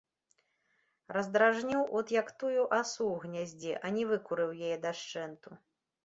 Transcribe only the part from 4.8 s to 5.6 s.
дашчэнту.